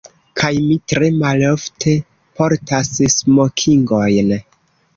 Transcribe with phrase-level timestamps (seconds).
[0.41, 1.93] Kaj mi tre malofte
[2.41, 4.37] portas smokingojn.